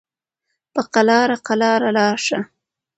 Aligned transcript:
په 0.73 0.81
قلاره 0.93 1.37
قلاره 1.47 1.89
راشه 1.97 2.39